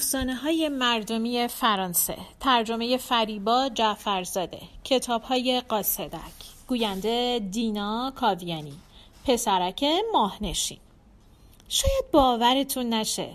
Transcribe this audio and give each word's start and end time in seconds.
افسانه 0.00 0.34
های 0.34 0.68
مردمی 0.68 1.48
فرانسه 1.48 2.16
ترجمه 2.40 2.96
فریبا 2.96 3.68
جعفرزاده 3.74 4.58
کتاب 4.84 5.22
های 5.22 5.62
قاصدک 5.68 6.32
گوینده 6.68 7.40
دینا 7.50 8.12
کاویانی 8.16 8.72
پسرک 9.26 9.84
ماهنشین. 10.12 10.78
شاید 11.68 12.10
باورتون 12.12 12.94
نشه 12.94 13.28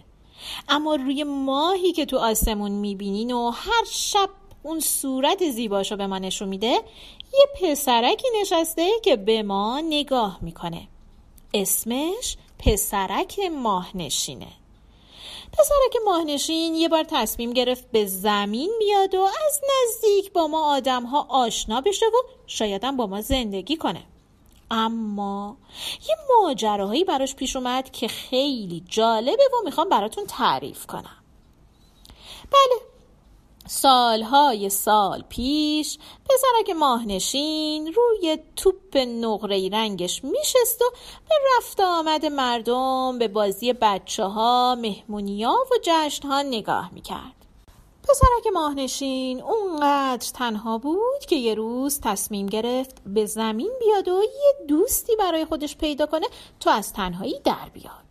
اما 0.69 0.95
روی 0.95 1.23
ماهی 1.23 1.91
که 1.91 2.05
تو 2.05 2.17
آسمون 2.17 2.71
می‌بینین 2.71 3.31
و 3.31 3.49
هر 3.49 3.83
شب 3.91 4.29
اون 4.63 4.79
صورت 4.79 5.49
زیباشو 5.49 5.95
به 5.95 6.07
ما 6.07 6.19
نشون 6.19 6.47
میده 6.49 6.81
یه 7.33 7.47
پسرکی 7.61 8.27
نشسته 8.41 8.91
که 9.03 9.15
به 9.15 9.43
ما 9.43 9.81
نگاه 9.89 10.37
می‌کنه. 10.41 10.87
اسمش 11.53 12.37
پسرک 12.59 13.39
ماهنشینه. 13.39 14.64
پسرک 15.59 16.03
ماهنشین 16.05 16.75
یه 16.75 16.89
بار 16.89 17.03
تصمیم 17.03 17.53
گرفت 17.53 17.91
به 17.91 18.05
زمین 18.05 18.71
بیاد 18.79 19.15
و 19.15 19.21
از 19.21 19.61
نزدیک 19.63 20.33
با 20.33 20.47
ما 20.47 20.75
آدم 20.75 21.03
ها 21.03 21.27
آشنا 21.29 21.81
بشه 21.81 22.05
و 22.05 22.17
شایدم 22.47 22.97
با 22.97 23.07
ما 23.07 23.21
زندگی 23.21 23.77
کنه. 23.77 24.03
اما 24.71 25.57
یه 26.09 26.15
ماجراهایی 26.29 27.03
براش 27.03 27.35
پیش 27.35 27.55
اومد 27.55 27.91
که 27.91 28.07
خیلی 28.07 28.83
جالبه 28.89 29.43
و 29.53 29.65
می‌خوام 29.65 29.89
براتون 29.89 30.25
تعریف 30.25 30.85
کنم. 30.85 31.23
بله 32.51 32.94
سالهای 33.67 34.69
سال 34.69 35.23
پیش 35.29 35.97
پسرک 36.29 36.75
ماهنشین 36.75 37.93
روی 37.93 38.37
توپ 38.55 38.97
نقره 38.97 39.69
رنگش 39.69 40.23
میشست 40.23 40.81
و 40.81 40.85
به 41.29 41.35
رفت 41.57 41.79
آمد 41.79 42.25
مردم 42.25 43.19
به 43.19 43.27
بازی 43.27 43.73
بچه 43.73 44.23
ها 44.23 44.75
مهمونی 44.75 45.43
ها 45.43 45.57
و 45.71 45.75
جشن 45.83 46.27
ها 46.27 46.41
نگاه 46.41 46.93
می‌کرد. 46.93 47.45
پسرک 48.03 48.53
ماهنشین 48.53 49.41
اونقدر 49.41 50.31
تنها 50.33 50.77
بود 50.77 51.25
که 51.27 51.35
یه 51.35 51.53
روز 51.53 51.99
تصمیم 52.03 52.45
گرفت 52.45 53.01
به 53.05 53.25
زمین 53.25 53.71
بیاد 53.79 54.07
و 54.07 54.23
یه 54.23 54.67
دوستی 54.67 55.15
برای 55.15 55.45
خودش 55.45 55.77
پیدا 55.77 56.05
کنه 56.05 56.27
تو 56.59 56.69
از 56.69 56.93
تنهایی 56.93 57.39
در 57.43 57.69
بیاد. 57.73 58.04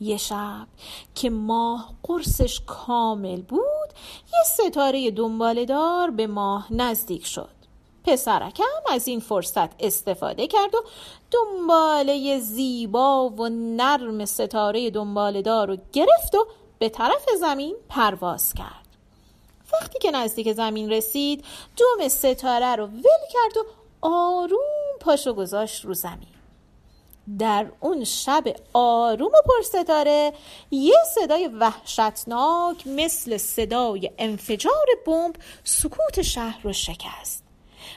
یه 0.00 0.16
شب 0.16 0.66
که 1.14 1.30
ماه 1.30 1.94
قرصش 2.02 2.60
کامل 2.66 3.42
بود 3.42 3.88
یه 4.32 4.44
ستاره 4.44 5.10
دنبالدار 5.10 6.10
به 6.10 6.26
ماه 6.26 6.72
نزدیک 6.72 7.26
شد. 7.26 7.58
پسرکم 8.04 8.64
از 8.90 9.08
این 9.08 9.20
فرصت 9.20 9.82
استفاده 9.84 10.46
کرد 10.46 10.74
و 10.74 10.78
دنباله 11.30 12.38
زیبا 12.38 13.28
و 13.28 13.48
نرم 13.48 14.24
ستاره 14.24 14.90
دنبالدار 14.90 15.68
رو 15.68 15.76
گرفت 15.92 16.34
و 16.34 16.46
به 16.78 16.88
طرف 16.88 17.26
زمین 17.40 17.76
پرواز 17.88 18.54
کرد. 18.54 18.88
وقتی 19.72 19.98
که 19.98 20.10
نزدیک 20.10 20.52
زمین 20.52 20.90
رسید 20.90 21.44
دوم 21.76 22.08
ستاره 22.08 22.76
رو 22.76 22.86
ول 22.86 23.02
کرد 23.32 23.56
و 23.56 23.66
آروم 24.06 24.58
پاشو 25.00 25.32
گذاشت 25.32 25.84
رو 25.84 25.94
زمین. 25.94 26.37
در 27.38 27.66
اون 27.80 28.04
شب 28.04 28.44
آروم 28.72 29.28
و 29.28 29.42
پرستاره 29.46 30.32
یه 30.70 30.96
صدای 31.14 31.48
وحشتناک 31.48 32.86
مثل 32.86 33.36
صدای 33.36 34.10
انفجار 34.18 34.86
بمب 35.06 35.36
سکوت 35.64 36.22
شهر 36.22 36.60
رو 36.62 36.72
شکست. 36.72 37.44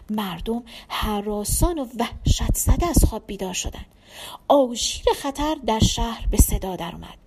مردم 0.09 0.63
حراسان 0.87 1.79
و 1.79 1.85
وحشت 1.99 2.55
زده 2.55 2.85
از 2.85 3.05
خواب 3.09 3.23
بیدار 3.27 3.53
شدن. 3.53 3.85
آژیر 4.47 5.05
خطر 5.15 5.55
در 5.65 5.79
شهر 5.79 6.27
به 6.31 6.37
صدا 6.37 6.75
در 6.75 6.91
اومد. 6.91 7.17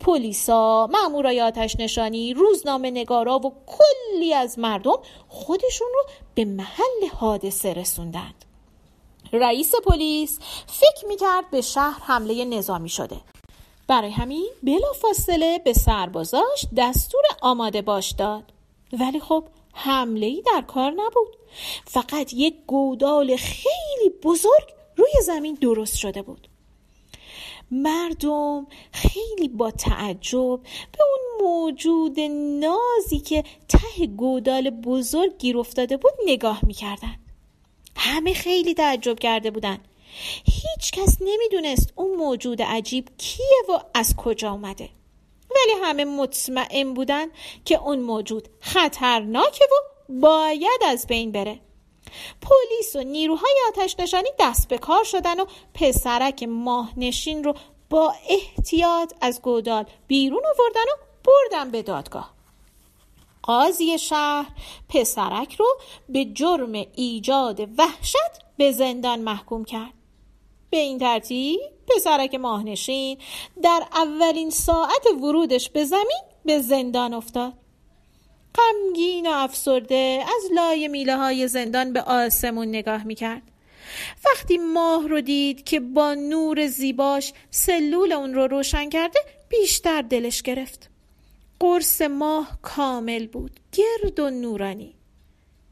پلیسا 0.00 0.86
مامورای 0.92 1.40
آتش 1.40 1.76
نشانی 1.78 2.34
روزنامه 2.34 2.90
نگارا 2.90 3.38
و 3.38 3.52
کلی 3.66 4.34
از 4.34 4.58
مردم 4.58 4.96
خودشون 5.28 5.88
رو 5.94 6.04
به 6.34 6.44
محل 6.44 7.06
حادثه 7.14 7.72
رسوندند. 7.72 8.44
رئیس 9.32 9.74
پلیس 9.74 10.38
فکر 10.66 11.06
می‌کرد 11.08 11.50
به 11.50 11.60
شهر 11.60 12.00
حمله 12.02 12.44
نظامی 12.44 12.88
شده. 12.88 13.16
برای 13.86 14.10
همین 14.10 14.50
بلا 14.62 14.92
فاصله 15.00 15.58
به 15.58 15.72
سربازاش 15.72 16.66
دستور 16.76 17.22
آماده 17.42 17.82
باش 17.82 18.10
داد. 18.10 18.52
ولی 18.92 19.20
خب 19.20 19.44
حمله 19.72 20.26
ای 20.26 20.42
در 20.46 20.60
کار 20.60 20.90
نبود. 20.90 21.36
فقط 21.84 22.32
یک 22.32 22.54
گودال 22.66 23.36
خیلی 23.36 24.10
بزرگ 24.22 24.68
روی 24.96 25.12
زمین 25.22 25.54
درست 25.54 25.96
شده 25.96 26.22
بود. 26.22 26.48
مردم 27.70 28.66
خیلی 28.92 29.48
با 29.48 29.70
تعجب 29.70 30.60
به 30.92 30.98
اون 31.02 31.48
موجود 31.48 32.20
نازی 32.60 33.18
که 33.18 33.44
ته 33.68 34.06
گودال 34.06 34.70
بزرگ 34.70 35.38
گیر 35.38 35.58
افتاده 35.58 35.96
بود 35.96 36.12
نگاه 36.26 36.60
می‌کردن. 36.62 37.21
همه 37.96 38.34
خیلی 38.34 38.74
تعجب 38.74 39.18
کرده 39.18 39.50
بودن. 39.50 39.78
هیچ 40.44 40.90
کس 40.92 41.16
نمی‌دونست 41.20 41.92
اون 41.96 42.16
موجود 42.16 42.62
عجیب 42.62 43.08
کیه 43.18 43.62
و 43.68 43.78
از 43.94 44.16
کجا 44.16 44.50
اومده. 44.50 44.88
ولی 45.50 45.80
همه 45.82 46.04
مطمئن 46.04 46.94
بودن 46.94 47.26
که 47.64 47.80
اون 47.82 48.00
موجود 48.00 48.48
خطرناکه 48.60 49.64
و 49.64 49.74
باید 50.20 50.82
از 50.86 51.06
بین 51.06 51.32
بره. 51.32 51.60
پلیس 52.40 52.96
و 52.96 53.02
نیروهای 53.02 53.54
آتش 53.68 53.96
نشانی 53.98 54.28
دست 54.40 54.68
به 54.68 54.78
کار 54.78 55.04
شدن 55.04 55.40
و 55.40 55.44
پسرک 55.74 56.42
ماهنشین 56.42 57.44
رو 57.44 57.54
با 57.90 58.14
احتیاط 58.28 59.14
از 59.20 59.42
گودال 59.42 59.84
بیرون 60.06 60.42
آوردن 60.46 60.80
و 60.80 60.96
بردن 61.24 61.70
به 61.70 61.82
دادگاه. 61.82 62.41
قاضی 63.42 63.98
شهر 63.98 64.46
پسرک 64.88 65.54
رو 65.54 65.66
به 66.08 66.24
جرم 66.24 66.72
ایجاد 66.94 67.60
وحشت 67.78 68.42
به 68.56 68.72
زندان 68.72 69.20
محکوم 69.20 69.64
کرد. 69.64 69.92
به 70.70 70.76
این 70.76 70.98
ترتیب 70.98 71.60
پسرک 71.86 72.34
ماهنشین 72.34 73.18
در 73.62 73.82
اولین 73.92 74.50
ساعت 74.50 75.06
ورودش 75.22 75.70
به 75.70 75.84
زمین 75.84 76.22
به 76.44 76.58
زندان 76.58 77.14
افتاد. 77.14 77.52
غمگین 78.54 79.26
و 79.26 79.30
افسرده 79.30 80.24
از 80.36 80.52
لای 80.54 80.88
میله 80.88 81.16
های 81.16 81.48
زندان 81.48 81.92
به 81.92 82.02
آسمون 82.02 82.68
نگاه 82.68 83.04
می‌کرد. 83.04 83.42
وقتی 84.26 84.58
ماه 84.58 85.08
رو 85.08 85.20
دید 85.20 85.64
که 85.64 85.80
با 85.80 86.14
نور 86.14 86.66
زیباش 86.66 87.32
سلول 87.50 88.12
اون 88.12 88.34
رو 88.34 88.46
روشن 88.46 88.88
کرده 88.88 89.20
بیشتر 89.48 90.02
دلش 90.02 90.42
گرفت. 90.42 90.90
قرص 91.62 92.02
ماه 92.02 92.58
کامل 92.62 93.26
بود. 93.26 93.60
گرد 93.72 94.20
و 94.20 94.30
نورانی. 94.30 94.94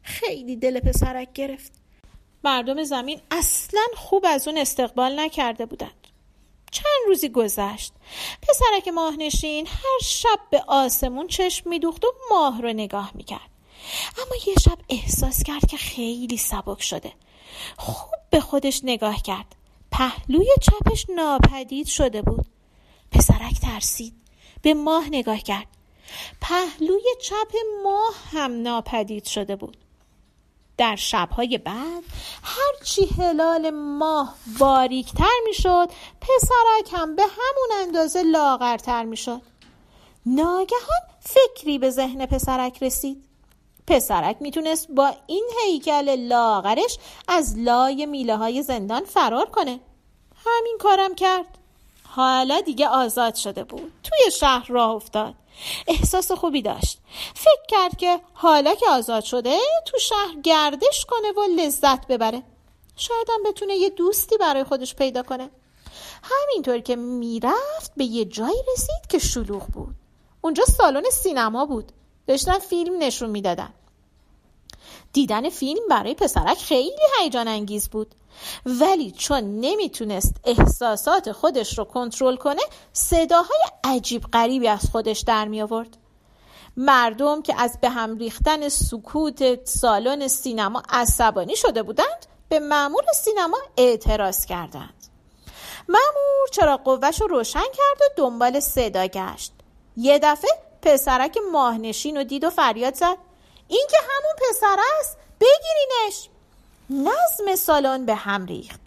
خیلی 0.01 0.55
دل 0.55 0.79
پسرک 0.79 1.33
گرفت. 1.33 1.71
مردم 2.43 2.83
زمین 2.83 3.21
اصلا 3.31 3.81
خوب 3.95 4.25
از 4.27 4.47
اون 4.47 4.57
استقبال 4.57 5.19
نکرده 5.19 5.65
بودند. 5.65 6.07
چند 6.71 7.07
روزی 7.07 7.29
گذشت. 7.29 7.93
پسرک 8.41 8.87
ماهنشین 8.87 9.67
هر 9.67 9.99
شب 10.03 10.39
به 10.51 10.63
آسمون 10.67 11.27
چشم 11.27 11.69
میدوخت 11.69 12.05
و 12.05 12.13
ماه 12.31 12.61
رو 12.61 12.73
نگاه 12.73 13.11
می‌کرد. 13.15 13.49
اما 14.17 14.35
یه 14.47 14.53
شب 14.65 14.77
احساس 14.89 15.43
کرد 15.43 15.65
که 15.65 15.77
خیلی 15.77 16.37
سبک 16.37 16.81
شده. 16.81 17.13
خوب 17.77 18.19
به 18.29 18.39
خودش 18.39 18.81
نگاه 18.83 19.21
کرد. 19.21 19.55
پهلوی 19.91 20.49
چپش 20.61 21.05
ناپدید 21.15 21.87
شده 21.87 22.21
بود. 22.21 22.45
پسرک 23.11 23.59
ترسید. 23.61 24.13
به 24.61 24.73
ماه 24.73 25.07
نگاه 25.09 25.39
کرد. 25.39 25.80
پهلوی 26.41 27.03
چپ 27.21 27.55
ماه 27.83 28.13
هم 28.31 28.61
ناپدید 28.61 29.25
شده 29.25 29.55
بود. 29.55 29.77
در 30.77 30.95
شبهای 30.95 31.57
بعد 31.57 32.03
هرچی 32.43 33.05
هلال 33.05 33.69
ماه 33.69 34.35
باریکتر 34.59 35.39
می‌شد 35.45 35.89
پسرک 36.21 36.93
هم 36.93 37.15
به 37.15 37.23
همون 37.23 37.81
اندازه 37.81 38.23
لاغرتر 38.23 39.03
می‌شد. 39.03 39.41
ناگهان 40.25 41.01
فکری 41.19 41.77
به 41.77 41.89
ذهن 41.89 42.25
پسرک 42.25 42.83
رسید. 42.83 43.25
پسرک 43.87 44.37
می‌تونست 44.39 44.87
با 44.91 45.13
این 45.27 45.49
هیکل 45.63 46.15
لاغرش 46.15 46.97
از 47.27 47.57
لای 47.57 48.05
میله 48.05 48.37
های 48.37 48.63
زندان 48.63 49.05
فرار 49.05 49.45
کنه. 49.45 49.79
همین 50.45 50.77
کارم 50.79 51.15
کرد. 51.15 51.57
حالا 52.03 52.61
دیگه 52.61 52.87
آزاد 52.87 53.35
شده 53.35 53.63
بود. 53.63 53.91
توی 54.03 54.31
شهر 54.31 54.67
راه 54.69 54.89
افتاد. 54.89 55.33
احساس 55.87 56.31
خوبی 56.31 56.61
داشت. 56.61 56.99
فکر 57.35 57.65
کرد 57.67 57.97
که 57.97 58.21
حالا 58.33 58.75
که 58.75 58.89
آزاد 58.89 59.23
شده 59.23 59.57
تو 59.85 59.97
شهر 59.99 60.35
گردش 60.43 61.05
کنه 61.05 61.31
و 61.31 61.61
لذت 61.61 62.07
ببره. 62.07 62.43
شاید 62.95 63.27
هم 63.29 63.51
بتونه 63.51 63.75
یه 63.75 63.89
دوستی 63.89 64.37
برای 64.37 64.63
خودش 64.63 64.95
پیدا 64.95 65.23
کنه. 65.23 65.49
همینطور 66.23 66.79
که 66.79 66.95
می‌رفت 66.95 67.91
به 67.97 68.05
یه 68.05 68.25
جایی 68.25 68.63
رسید 68.73 69.07
که 69.09 69.19
شلوغ 69.19 69.65
بود. 69.65 69.95
اونجا 70.41 70.65
سالن 70.65 71.09
سینما 71.09 71.65
بود. 71.65 71.91
داشتن 72.27 72.59
فیلم 72.59 73.03
نشون 73.03 73.29
می‌دادن. 73.29 73.73
دیدن 75.13 75.49
فیلم 75.49 75.87
برای 75.89 76.13
پسرک 76.13 76.57
خیلی 76.57 77.01
هیجان 77.19 77.47
انگیز 77.47 77.89
بود. 77.89 78.15
ولی 78.65 79.11
چون 79.11 79.59
نمی‌تونست 79.59 80.35
احساسات 80.43 81.31
خودش 81.31 81.77
رو 81.77 81.83
کنترل 81.83 82.35
کنه 82.35 82.61
صداهای 82.93 83.61
عجیب 83.83 84.23
غریبی 84.33 84.67
از 84.67 84.89
خودش 84.91 85.19
در 85.19 85.47
می 85.47 85.61
آورد 85.61 85.97
مردم 86.77 87.41
که 87.41 87.61
از 87.61 87.77
به 87.81 87.89
هم 87.89 88.17
ریختن 88.17 88.69
سکوت 88.69 89.65
سالن 89.65 90.27
سینما 90.27 90.83
عصبانی 90.89 91.55
شده 91.55 91.83
بودند 91.83 92.25
به 92.49 92.59
معمول 92.59 93.03
سینما 93.15 93.57
اعتراض 93.77 94.45
کردند. 94.45 95.07
معمور 95.87 96.47
چرا 96.51 96.77
قوهش 96.77 97.21
رو 97.21 97.27
روشن 97.27 97.59
کرد 97.59 98.01
و 98.01 98.03
دنبال 98.15 98.59
صدا 98.59 99.07
گشت. 99.07 99.53
یه 99.97 100.19
دفعه 100.19 100.49
پسرک 100.81 101.37
ماهنشین 101.51 102.17
رو 102.17 102.23
دید 102.23 102.43
و 102.43 102.49
فریاد 102.49 102.95
زد. 102.95 103.17
این 103.71 103.87
که 103.89 103.97
همون 104.01 104.49
پسر 104.49 104.77
است 104.99 105.17
بگیرینش. 105.39 106.29
نظم 106.89 107.55
سالن 107.55 108.05
به 108.05 108.15
هم 108.15 108.45
ریخت. 108.45 108.79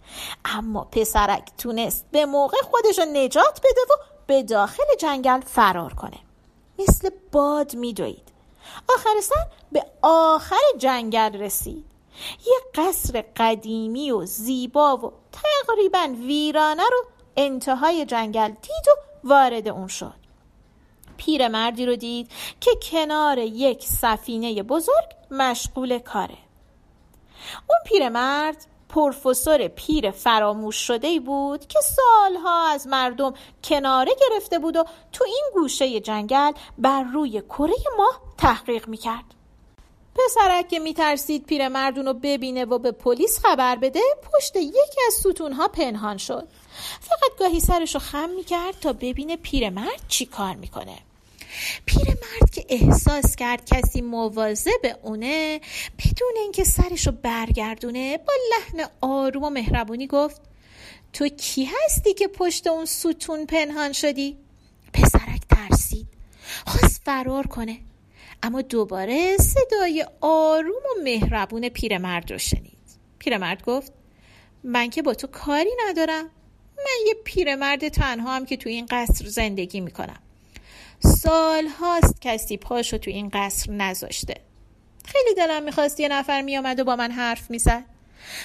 اما 0.45 0.87
پسرک 0.91 1.51
تونست 1.57 2.05
به 2.11 2.25
موقع 2.25 2.57
خودش 2.61 2.99
نجات 2.99 3.59
بده 3.59 3.81
و 3.81 3.93
به 4.27 4.43
داخل 4.43 4.83
جنگل 4.99 5.39
فرار 5.39 5.93
کنه. 5.93 6.17
مثل 6.79 7.09
باد 7.31 7.75
میدوید. 7.75 8.27
آخر 8.95 9.21
سر 9.21 9.45
به 9.71 9.85
آخر 10.01 10.61
جنگل 10.77 11.39
رسید. 11.41 11.85
یه 12.45 12.55
قصر 12.75 13.23
قدیمی 13.37 14.11
و 14.11 14.25
زیبا 14.25 14.97
و 14.97 15.13
تقریبا 15.31 16.15
ویرانه 16.27 16.83
رو 16.91 17.03
انتهای 17.37 18.05
جنگل 18.05 18.47
دید 18.47 18.87
و 18.87 19.27
وارد 19.27 19.67
اون 19.67 19.87
شد. 19.87 20.24
پیرمردی 21.17 21.85
رو 21.85 21.95
دید 21.95 22.31
که 22.59 22.71
کنار 22.91 23.37
یک 23.37 23.83
سفینه 23.83 24.63
بزرگ 24.63 25.09
مشغول 25.31 25.99
کاره. 25.99 26.37
اون 27.69 27.79
پیرمرد 27.85 28.65
پروفسور 28.89 29.67
پیر 29.67 30.11
فراموش 30.11 30.75
شده 30.75 31.19
بود 31.19 31.67
که 31.67 31.79
سالها 31.81 32.67
از 32.67 32.87
مردم 32.87 33.33
کناره 33.63 34.11
گرفته 34.21 34.59
بود 34.59 34.75
و 34.75 34.83
تو 35.11 35.23
این 35.23 35.43
گوشه 35.53 35.99
جنگل 35.99 36.51
بر 36.77 37.03
روی 37.03 37.41
کره 37.41 37.75
ماه 37.97 38.21
تحقیق 38.37 38.87
می‌کرد. 38.87 39.35
پسرک 40.15 40.67
که 40.67 40.79
میترسید 40.79 41.45
پیرمرد 41.45 41.97
اونو 41.97 42.13
ببینه 42.13 42.65
و 42.65 42.79
به 42.79 42.91
پلیس 42.91 43.39
خبر 43.39 43.75
بده 43.75 43.99
پشت 44.33 44.55
یکی 44.55 45.01
از 45.07 45.13
ستونها 45.13 45.67
پنهان 45.67 46.17
شد. 46.17 46.47
فقط 46.99 47.39
گاهی 47.39 47.59
سرشو 47.59 47.99
خم 47.99 48.29
می‌کرد 48.29 48.79
تا 48.79 48.93
ببینه 48.93 49.37
پیرمرد 49.37 50.01
چی 50.07 50.25
کار 50.25 50.55
می‌کنه. 50.55 50.97
پیرمرد 51.85 52.51
که 52.53 52.65
احساس 52.69 53.35
کرد 53.35 53.65
کسی 53.65 54.01
به 54.81 54.97
اونه 55.01 55.61
بدون 55.99 56.33
اینکه 56.37 56.63
سرشو 56.63 57.11
برگردونه 57.11 58.17
با 58.17 58.33
لحن 58.51 58.89
آروم 59.01 59.43
و 59.43 59.49
مهربونی 59.49 60.07
گفت 60.07 60.41
تو 61.13 61.27
کی 61.27 61.65
هستی 61.65 62.13
که 62.13 62.27
پشت 62.27 62.67
اون 62.67 62.85
ستون 62.85 63.45
پنهان 63.45 63.93
شدی؟ 63.93 64.37
پسرک 64.93 65.41
ترسید. 65.49 66.07
خواست 66.65 67.01
فرار 67.05 67.47
کنه. 67.47 67.79
اما 68.43 68.61
دوباره 68.61 69.37
صدای 69.37 70.05
آروم 70.21 70.71
و 70.71 71.03
مهربون 71.03 71.69
پیرمرد 71.69 72.31
رو 72.31 72.37
شنید. 72.37 72.77
پیرمرد 73.19 73.63
گفت 73.63 73.93
من 74.63 74.89
که 74.89 75.01
با 75.01 75.13
تو 75.13 75.27
کاری 75.27 75.71
ندارم. 75.87 76.29
من 76.85 77.07
یه 77.07 77.15
پیرمرد 77.23 77.87
تنها 77.87 78.35
هم 78.35 78.45
که 78.45 78.57
تو 78.57 78.69
این 78.69 78.85
قصر 78.89 79.25
زندگی 79.27 79.81
می‌کنم. 79.81 80.19
سال 80.99 81.67
هاست 81.67 82.21
کسی 82.21 82.57
پاشو 82.57 82.97
تو 82.97 83.11
این 83.11 83.29
قصر 83.33 83.71
نذاشته. 83.71 84.35
خیلی 85.05 85.35
دلم 85.35 85.63
می‌خواست 85.63 85.99
یه 85.99 86.07
نفر 86.07 86.41
میامد 86.41 86.79
و 86.79 86.83
با 86.83 86.95
من 86.95 87.11
حرف 87.11 87.51
می‌زد. 87.51 87.83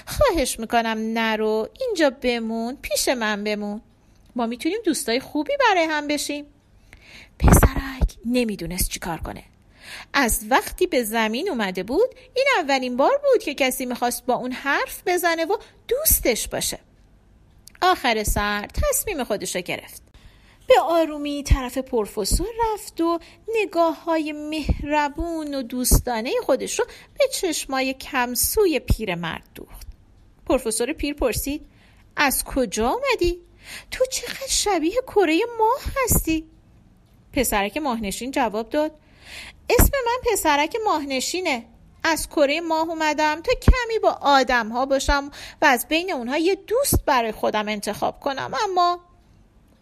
خواهش 0.06 0.60
می‌کنم 0.60 0.98
نرو 0.98 1.68
اینجا 1.80 2.10
بمون 2.10 2.78
پیش 2.82 3.08
من 3.08 3.44
بمون. 3.44 3.80
ما 4.36 4.46
می‌تونیم 4.46 4.78
دوستای 4.84 5.20
خوبی 5.20 5.52
برای 5.68 5.84
هم 5.84 6.06
بشیم. 6.06 6.46
پسرک 7.38 8.16
نمی‌دونست 8.26 8.90
چیکار 8.90 9.18
کنه. 9.18 9.42
از 10.12 10.40
وقتی 10.50 10.86
به 10.86 11.02
زمین 11.02 11.50
اومده 11.50 11.82
بود 11.82 12.08
این 12.34 12.46
اولین 12.58 12.96
بار 12.96 13.20
بود 13.24 13.42
که 13.42 13.54
کسی 13.54 13.86
می‌خواست 13.86 14.26
با 14.26 14.34
اون 14.34 14.52
حرف 14.52 15.02
بزنه 15.06 15.44
و 15.44 15.56
دوستش 15.88 16.48
باشه. 16.48 16.78
آخر 17.82 18.24
سر 18.24 18.66
تصمیم 18.66 19.24
خودش 19.24 19.56
رو 19.56 19.62
گرفت 19.62 20.02
به 20.68 20.80
آرومی 20.80 21.42
طرف 21.42 21.78
پروفسور 21.78 22.48
رفت 22.72 23.00
و 23.00 23.18
نگاه 23.62 24.04
های 24.04 24.32
مهربون 24.32 25.54
و 25.54 25.62
دوستانه 25.62 26.32
خودش 26.42 26.78
رو 26.78 26.86
به 27.18 27.24
چشمای 27.32 27.94
کمسوی 27.94 28.78
پیرمرد 28.78 29.48
دوخت 29.54 29.86
پروفسور 30.46 30.92
پیر 30.92 31.14
پرسید 31.14 31.66
از 32.16 32.44
کجا 32.44 32.88
آمدی؟ 32.88 33.40
تو 33.90 34.04
چقدر 34.06 34.46
شبیه 34.48 35.00
کره 35.06 35.40
ماه 35.58 35.80
هستی؟ 36.04 36.44
پسرک 37.32 37.76
ماهنشین 37.76 38.30
جواب 38.30 38.68
داد 38.70 38.92
اسم 39.70 39.92
من 40.06 40.32
پسرک 40.32 40.76
ماهنشینه 40.84 41.64
از 42.04 42.28
کره 42.28 42.60
ماه 42.60 42.88
اومدم 42.88 43.40
تا 43.42 43.52
کمی 43.62 43.98
با 43.98 44.18
آدم 44.20 44.68
ها 44.68 44.86
باشم 44.86 45.30
و 45.62 45.64
از 45.64 45.88
بین 45.88 46.12
اونها 46.12 46.38
یه 46.38 46.54
دوست 46.54 47.04
برای 47.06 47.32
خودم 47.32 47.68
انتخاب 47.68 48.20
کنم. 48.20 48.52
اما 48.64 49.00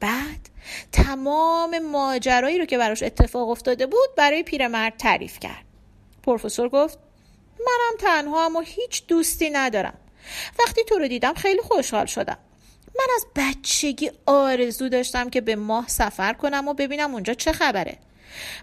بعد 0.00 0.49
تمام 0.93 1.79
ماجرایی 1.79 2.59
رو 2.59 2.65
که 2.65 2.79
براش 2.79 3.03
اتفاق 3.03 3.49
افتاده 3.49 3.87
بود 3.87 4.15
برای 4.17 4.43
پیرمرد 4.43 4.97
تعریف 4.97 5.38
کرد. 5.38 5.65
پروفسور 6.23 6.69
گفت 6.69 6.99
منم 7.61 7.97
تنها 7.99 8.50
و 8.56 8.61
هیچ 8.61 9.06
دوستی 9.06 9.50
ندارم. 9.50 9.99
وقتی 10.59 10.85
تو 10.85 10.99
رو 10.99 11.09
دیدم 11.09 11.35
خیلی 11.35 11.61
خوشحال 11.61 12.06
شدم. 12.06 12.38
من 12.99 13.06
از 13.17 13.26
بچگی 13.37 14.11
آرزو 14.26 14.88
داشتم 14.88 15.31
که 15.31 15.41
به 15.41 15.56
ماه 15.56 15.88
سفر 15.88 16.32
کنم 16.32 16.69
و 16.69 16.75
ببینم 16.75 17.12
اونجا 17.12 17.35
چه 17.35 17.53
خبره. 17.53 17.99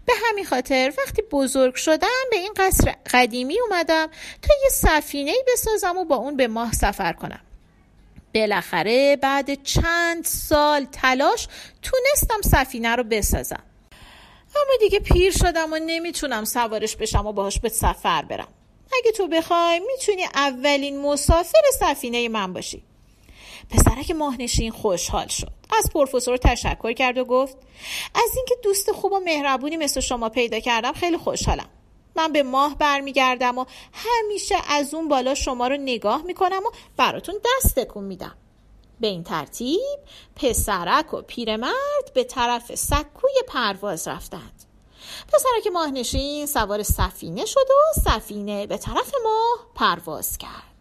به 0.06 0.14
همین 0.26 0.46
خاطر 0.46 0.94
وقتی 0.98 1.22
بزرگ 1.22 1.76
شدم 1.76 2.24
به 2.32 2.38
این 2.38 2.54
قصر 2.58 2.96
قدیمی 3.14 3.60
اومدم 3.60 4.08
تا 4.42 4.54
یه 4.64 4.70
سفینه 4.70 5.34
بسازم 5.54 5.98
و 5.98 6.06
با 6.06 6.16
اون 6.16 6.38
به 6.38 6.48
ماه 6.48 6.72
سفر 6.72 7.14
کنم. 7.14 7.42
بالاخره 8.36 9.16
بعد 9.16 9.64
چند 9.64 10.26
سال 10.26 10.86
تلاش 10.86 11.48
تونستم 11.82 12.42
سفینه 12.50 12.96
رو 12.96 13.04
بسازم. 13.04 13.64
اما 14.56 14.76
دیگه 14.80 15.00
پیر 15.00 15.32
شدم 15.32 15.74
و 15.74 15.80
نمی‌تونم 15.86 16.46
سوارش 16.46 16.96
بشم 16.96 17.26
و 17.26 17.34
باهاش 17.34 17.60
به 17.60 17.70
سفر 17.70 18.22
برم. 18.22 18.48
اگه 18.94 19.12
تو 19.12 19.28
بخوای 19.28 19.80
می‌تونی 19.80 20.24
اولین 20.24 21.01
مسافر 21.01 21.62
سفینه 21.80 22.30
من 22.30 22.54
باشی. 22.54 22.84
پسرک 23.70 24.12
ماهنشین 24.12 24.72
خوشحال 24.72 25.28
شد. 25.28 25.51
از 25.77 25.89
پروفسور 25.94 26.38
تشکر 26.38 26.94
کرد 26.94 27.17
و 27.17 27.25
گفت 27.25 27.58
از 28.15 28.36
اینکه 28.36 28.55
دوست 28.63 28.91
خوب 28.91 29.12
و 29.12 29.20
مهربونی 29.20 29.77
مثل 29.77 30.00
شما 30.00 30.29
پیدا 30.29 30.60
کردم 30.60 30.94
خیلی 30.94 31.17
خوشحالم. 31.17 31.70
من 32.15 32.32
به 32.32 32.44
ماه 32.44 32.77
برمیگردم 32.77 33.58
و 33.58 33.65
همیشه 33.94 34.55
از 34.70 34.94
اون 34.94 35.08
بالا 35.08 35.36
شما 35.36 35.67
رو 35.67 35.77
نگاه 35.77 36.22
می‌کنم 36.22 36.62
و 36.65 36.70
براتون 36.98 37.36
دست 37.46 37.79
تکون 37.79 38.03
میدم. 38.03 38.36
به 39.00 39.08
این 39.08 39.24
ترتیب 39.24 40.00
پسرک 40.36 41.13
و 41.13 41.22
پیرمرد 41.22 42.13
به 42.13 42.24
طرف 42.24 42.75
سکوی 42.75 43.34
پرواز 43.48 44.08
رفتند. 44.08 44.63
پسرک 45.34 45.74
ماهنشین 45.74 46.46
سوار 46.46 46.84
سفینه 46.84 47.46
شد 47.46 47.67
و 47.70 48.00
سفینه 48.01 48.67
به 48.67 48.77
طرف 48.77 49.12
ماه 49.24 49.67
پرواز 49.75 50.38
کرد. 50.38 50.75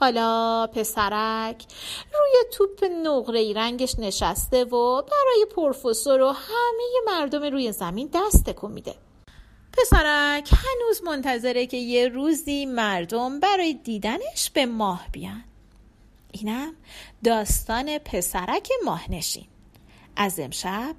حالا 0.00 0.66
پسرک 0.66 1.64
روی 2.12 2.50
توپ 2.52 2.84
نقره 3.04 3.52
رنگش 3.52 3.98
نشسته 3.98 4.64
و 4.64 5.02
برای 5.02 5.46
پروفسور 5.56 6.20
و 6.20 6.28
همه 6.30 6.84
مردم 7.06 7.42
روی 7.42 7.72
زمین 7.72 8.10
دست 8.14 8.44
تکون 8.44 8.72
میده. 8.72 8.94
پسرک 9.72 10.50
هنوز 10.52 11.02
منتظره 11.04 11.66
که 11.66 11.76
یه 11.76 12.08
روزی 12.08 12.66
مردم 12.66 13.40
برای 13.40 13.74
دیدنش 13.74 14.50
به 14.54 14.66
ماه 14.66 15.06
بیان. 15.12 15.44
اینم 16.32 16.74
داستان 17.24 17.98
پسرک 17.98 18.68
ماهنشین. 18.84 19.46
از 20.16 20.40
امشب 20.40 20.96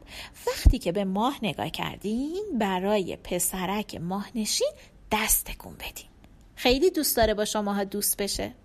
وقتی 0.48 0.80
که 0.80 0.92
به 0.92 1.06
ماه 1.06 1.40
نگاه 1.42 1.70
کردیم 1.70 2.44
برای 2.60 3.16
پسرک 3.16 3.96
ماهنشین 3.96 4.72
دست 5.12 5.46
تکون 5.46 5.74
بدیم 5.74 6.10
خیلی 6.56 6.90
دوست 6.90 7.18
داره 7.18 7.34
با 7.34 7.46
شماها 7.46 7.84
دوست 7.84 8.18
بشه. 8.18 8.56